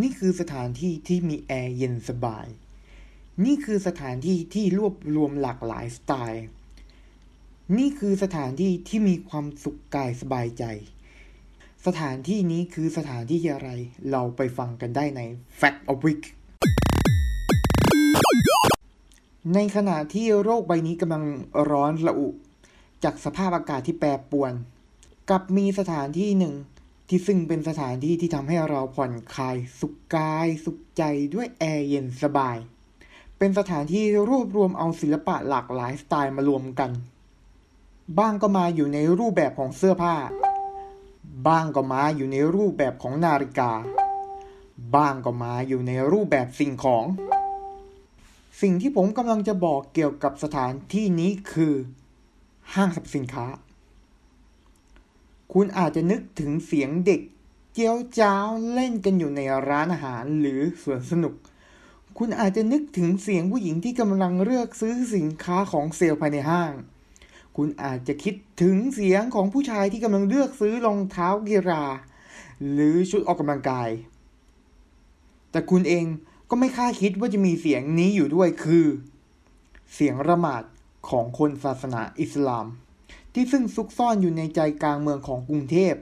[0.00, 2.46] นี่คือสถานที่ที่มีแอร์เย็นสบาย
[3.44, 6.44] นี่คือสถานที่ที่รวบรวมหลากหลายสไตล์
[7.78, 10.64] นี่คือสถานที่ที่มีความสุขกายสบายใจ
[11.86, 13.70] สถานที่นี้คือสถานที่อะไร
[14.10, 15.20] เราไปฟังกันได้ใน
[15.60, 16.22] Fact of Week
[19.54, 21.24] ในขณะที่โรคใบนี้กำลัง
[21.70, 22.28] ร้อนระอุ
[23.04, 24.52] จากสภาพอากาศที่แปรปรวน
[25.30, 26.54] กับมีสถานที่หนึ่ง
[27.08, 31.02] ที่ซึ่งเป็นสถานที่ที่ทำให้เราผ่อนคลายสุขกาย สุขใจ
[31.34, 32.56] ด้วยแอร์เย็นสบาย
[33.38, 36.90] เป็นสถานที่รวบรวมเอาศิลปะหลากหลายสไตล์มารวมกัน
[38.18, 40.14] บ้างก็มาอยู่ในรูปแบบของเสื้อผ้า
[41.48, 43.72] บ้างก็มาอยู่ในรูปแบบของนาฬิกา
[44.96, 47.04] บ้างก็มาอยู่ในรูปแบบสิ่งของ
[48.62, 51.74] สิ่งที่ผมกำลังจะบอกเกี่ยวกับสถานที่นี้คือ
[52.74, 53.46] ห้างสรรพสินค้า
[55.52, 57.20] คุณอาจจะนึกถึงเสียงเด็ก
[57.72, 61.34] เจียวจ้าวเล่นกันอยู่ในร้านอาหารหรือสวนสนุก
[62.18, 66.72] คุณอาจจะนึกถึงเสียงผู้หญิงที่กำลังเลือกซื้อสินค้าของเซลล์ภายในห้าง
[67.56, 71.84] คุณอาจจะคิดถึงเสียงของผู้ชายที่กำลังเลือกซื้อรองเท้ากีฬา
[72.72, 73.90] หรือชุดออกกำลังกาย
[75.50, 76.04] แต่คุณเอง
[76.50, 78.86] ก็ไม่คาดคิดว่าจะมีเสียงนี้อยู่ด้วยคือ
[79.94, 80.62] เสียงระหมาด
[81.08, 82.66] ของคนศาสนาอิสลาม
[83.34, 85.94] ที่ซึ่งซุกซ่อนอยู่ในใจกลางเมืองของกรุงเทพ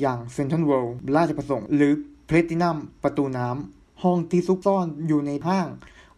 [0.00, 1.92] อย่างเซ็นทรัลเวิลด์ราชประสงค์ หรือ
[2.26, 5.68] เพลตินัมประตูน้ำ ห้องที่ซุกซ่อนอยู่ในห้าง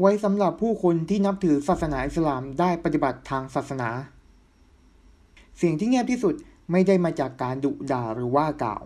[0.00, 3.90] ไว้สำหรับผู้คนที่นับถือศาสนาอิสลามได้ปฏิบัติทางศาสนา
[5.56, 6.34] เสียงที่เงียบที่สุด
[6.70, 8.82] ไม่ได้มาจากการดุด่าหรือว่ากล่าว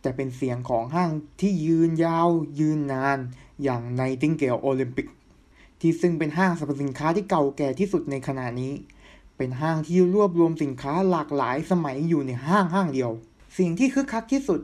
[0.00, 2.28] แต่เป็นเสียงของห้างที่ยืนยาว
[2.60, 3.18] ยืนนาน
[3.62, 5.06] อย่างไนติงเกลโอลิมปิก
[5.80, 8.72] ที่ซึ่งเป็นห้างสรรพสินค้าที่เก่าแก่ที่สุดในขณะนี้
[9.40, 13.10] เป็นห้างที่รวบรวมสินค้าหลากหลายสมัยอยู่ในห้างห้างเดียว
[13.56, 14.60] สียงที่คึกคักที่สุด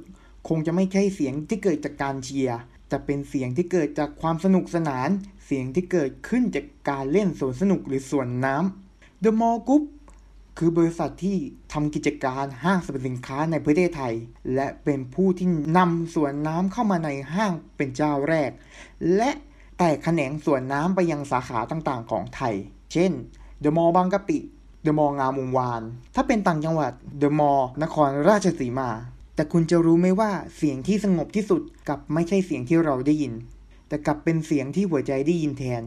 [0.48, 5.08] คงจะไม่ใช่เสียงที่เกิดจากการเชียร์แต่เป็นเสียงที่เกิดจากความสนุกสนาน
[5.46, 9.84] เสียงที่เกิดขึ้นจากการเล่นสวนสนุกหรือสวนน้ำ The Mall Group
[10.58, 11.36] คือบริษัทที่
[11.72, 14.14] ทำกิจการห้างสรรพสินค้าในประเทศไทย
[14.54, 15.48] และเป็นผู้ที่
[15.78, 18.50] นำสวนน้ำเข้ามาในห้างเป็นเจ้าแรก
[19.16, 19.30] และ
[19.78, 22.54] แตกแขนงสวนน้ำไปยังสาขาต่างๆของไทย
[22.92, 23.12] เช่น
[23.62, 24.38] The Mall บางกะปิ
[24.86, 25.82] The Mall งามวงวาน
[26.14, 26.92] ถ้าเป็นต่างจังหวัด
[27.22, 28.90] The Mall นครราชสีมา
[29.34, 33.32] แต่คุณจะรู้ไหมว่าเสียงที่สงบที่สุดกับไม่ใช่เสียงที่เราได้ยิน
[33.88, 35.82] แต่กลับเป็นเสียงที่หัวใจได้ยินแทน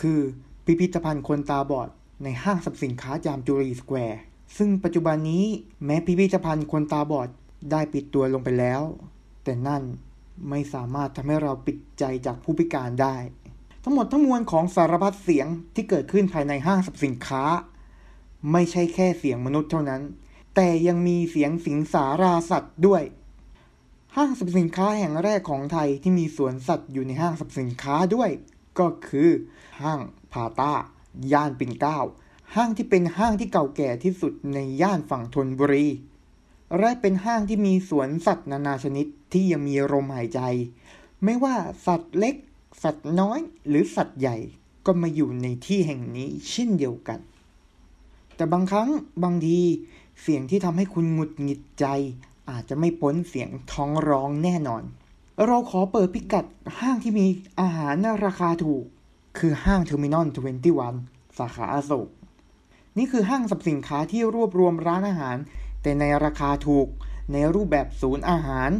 [0.00, 0.20] คือ
[0.64, 1.88] พิพิธภัณฑ์คนตาบอด
[2.22, 4.20] ในห้างสรรพสินค้าจามจุรีสแควร์
[4.56, 5.44] ซึ่งปัจจุบันนี้
[5.84, 7.28] แม้พิพิธภัณฑ์คนตาบอด
[7.70, 8.82] ได้ปิดตัวลงไปแล้ว
[9.44, 9.82] แต่นั่น
[10.48, 13.16] ไม่สามารถทำให้เราปิดใจจากผู้พิการได้
[13.84, 17.42] ทั้งหมดทั้งมวลของสารพัดเสียงที่เกิดขึ้นภายในห้างสรรพสินค้า
[18.52, 20.02] ไม่ใช่แค่เสียงมนุษย์เท่านั้น
[20.54, 23.02] แต่ยังมีเสียงสิงสาราสัตว์ด้วย
[24.16, 28.30] ห้างสรรพสินค้าแห่งแรกของไทยที่มีสวนสัตว์อยู่ในห้างสรรพสินค้าด้วย
[28.78, 29.28] ก็คือ
[29.82, 30.00] ห้าง
[30.32, 30.72] พาตา
[31.32, 31.98] ย่านปิ่นเกล้า
[32.54, 35.86] ห้างที่เป็นห้างที่เก่าแก่ที่สุดในย่านฝั่งธนบุรี
[36.78, 40.40] และเป็นห้างที่มีสวนสัตว์นานาชนิดที่ยังมีลมหายใจ
[41.24, 41.56] ไม่ว่า
[41.86, 42.34] สัตว์เล็ก
[42.82, 44.36] สัตว์น้อย หรือสัตว์ใหญ่
[44.86, 47.20] ก็มาอยู่ในที่แห่งนี้เช่นเดียวกัน
[48.40, 48.90] แต่บางครั้ง
[49.24, 49.60] บางที
[50.22, 51.86] เสียงที่ทำให้คุณหงุดหงิดใจ
[52.50, 54.82] อาจจะไม่พ้นเสียงท้องร้องแน่นอน
[55.46, 56.44] เราขอเปิดพิกัด
[56.78, 57.26] ห้างที่มี
[57.60, 58.84] อาหารราคาถูก
[59.38, 60.26] คือห้าง Terminal
[60.82, 62.08] 21 สาขาอโศก
[62.98, 65.36] นี่คือห้างสรรพสินค้าที่รวบรวมร้านอาหาร
[65.82, 66.88] แต่ในราคาถูก
[67.32, 68.70] ในรูปแบบศูนย์อาหาร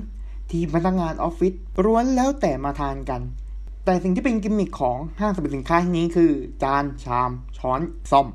[0.50, 1.52] ที่พนักงานออฟฟิศ
[1.84, 3.20] ล้วนแล้วแต่มาทานกัน
[3.84, 6.32] แต่สิ่งที่เป็นกิมมิคของห้างสรรพสินค้านี้คือ
[6.62, 8.28] จานชาม ช้อนส้อม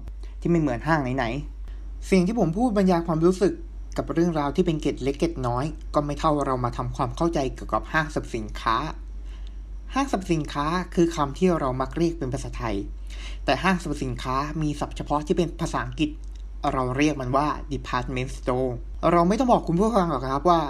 [0.46, 3.54] ที่ไม่เหมือนห้างไหนๆสิ่งที่ผมพูดบรรยายความรู้สึก
[3.98, 8.76] กับเรื่องราวที่เป็นเกตเล็กเกตน้อย ก็ไม่เท่าเรามาทำความเข้าใจเกี่ยวกับห้างสรรพสินค้า
[9.94, 12.76] ห้างสรรพสินค้าคือคำที่เรามักเรียกเป็นภาษาไทย
[13.46, 16.10] แต่ห้างสรรพสินค้ามีศัพท์เฉพาะที่เป็นภาษาอังกฤษ
[16.74, 18.72] เราเรียกมันว่า department store
[19.12, 20.62] เราไม่ต้องบอกคุณผู้ฟังหรอกครับว่า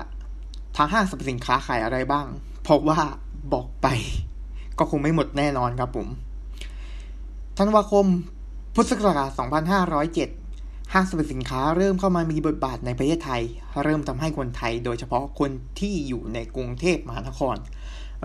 [0.78, 2.26] ทางห้างสรรพสินค้าขายอะไรบ้าง
[2.64, 3.00] เพราะว่า
[3.54, 3.88] บอกไป
[4.80, 6.08] ก็คงไม่หมดแน่นอนครับผม
[7.58, 8.06] ธันวาคม
[8.78, 9.30] พุทธศักราช
[10.12, 13.42] 2507 ห้างสรรพสินค้าเริ่มเข้ามามีบทบาทในประเทศไทย
[13.84, 17.56] เริ่มทำให้คนไทย โดยเฉพาะคนที่อยู่ในกรุงเทพมหานคร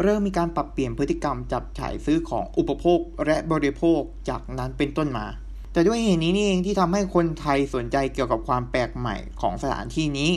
[0.02, 5.26] เริ่มมีการปรับเปลี่ยนพฤติกรรมจับจ่ายซื้อของอุปโภคและบริโภคจากนั้นเป็นต้นมา
[5.72, 10.30] แต่ด้วยเหตุนี้นี่เองที่ทำให้คนไทยสนใจเกี่ยวกับความแปลกใหม่ของสถานที่นี้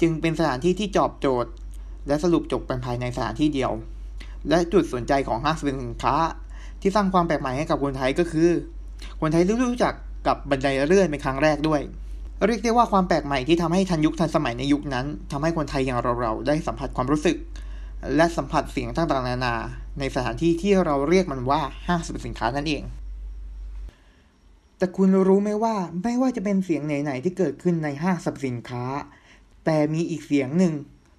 [0.00, 1.50] จึงเป็นสถานที่ที่จอบโจทย์
[2.08, 3.72] และสรุปจบเป็นภายในสถานที่เดียว
[4.48, 6.16] และจุดสนใจของห้างสรรพสินค้า
[6.80, 8.50] ที่สร้างความแปลกใหม่ให้กับคนไทยก็คือ
[9.20, 9.94] คนไทยรู้จัก
[10.26, 11.80] กับบันไดเลื่อนเป็นครั้งแรกด้วย
[12.46, 17.36] เรียกได้ว่าความแปลกใหม่ที่ทำให้ทันยุคทันสมัยในยุคนั้นทำให้คนไทยอย่างเราๆได้สัมผัสความรู้สึก
[18.16, 19.54] และสัมผัสเสียงต่างๆนานา
[19.98, 22.82] ในสถานที่ที่เราเรียกมันว่าห้างสรรพสินค้านั่นเอง
[24.78, 28.84] แต่คุณรู้ไหมว่าไม่ว่าจะเป็นเสียงไหนๆที่เกิดขึ้นในห้างสรรพสินค้า
[29.64, 30.72] แต่มีอีกเสียงหนึ่ง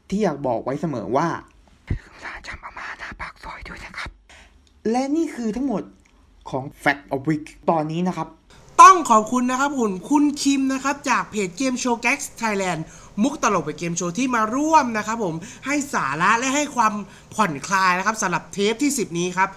[0.10, 1.28] ที่อยากบอกไว้เสมอว่า
[2.26, 4.12] ราชมามาหน้าปากซอยด้วยนะครับ
[4.92, 5.84] และนี่คือทั้งหมด
[6.54, 8.28] ของ Fact of Week ตอนนี้นะครับ
[8.82, 12.82] ต้องขอบคุณนะครับคุณคุณคิมนะครับ จากเพจเกมโชว์ Gags Thailand
[13.24, 15.36] มุกตลกไปเกมโชว์ที่มาร่วมนะครับผม
[15.66, 16.94] ให้สาระและให้ความ
[17.34, 19.50] ผ่อนคลายนะครับสำหรับเทปที่ 10 นี้ครับ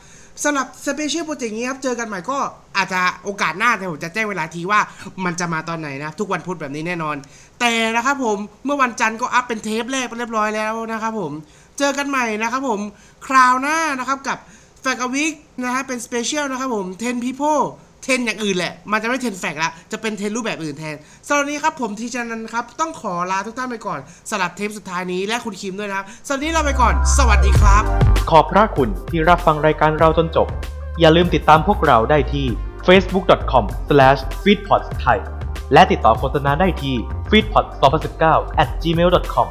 [0.44, 2.38] สำหรับ special project นี้ครับ เจอกันใหม่ก็
[2.76, 4.81] อาจจะโอกาสหน้าแต่ผมจะแจ้งเวลาทีว่า
[5.25, 7.16] มันจะมาตอนไหนนะ ทุกวันพุธแบบนี้แน่นอน
[7.60, 11.32] แต่นะครับผมเมื่อวันจันทร์ก็อัพเป็นเทปแรกไปเรียบร้อยแล้วนะครับผม
[11.78, 12.81] เจอกันใหม่นะครับผม
[13.26, 14.38] คราวหน้านะครับกับ
[14.88, 17.62] แฟกวิกนะฮะเป็นสเปเชียลนะครับผม10 people
[18.02, 20.96] เทนอย่างอื่นแหละ มันจะไม่เทนแฟกละจะเป็นเทนรูปแบบอื่นแทน
[21.26, 24.00] สำหรับนี้ครับผมทีจันนันครับ ต้องขอลาทุกท่านไปก่อน
[24.30, 27.82] สำหรับเทปสุดท้ายนี้และคุณคิมด้วยนะครับสำหรับนี้เราไปก่อน สวัสดีครับ
[28.30, 30.46] ขอบพระคุณที่รับฟังรายการเราจนจบ
[31.00, 32.46] อย่าลืมติดตามพวกเราได้ที่
[32.86, 35.18] facebook.com/feedpods ไทย
[35.72, 36.94] และติดต่อโฆษณาได้ที่
[37.30, 38.24] feedpods2019
[38.62, 39.46] at gmail.com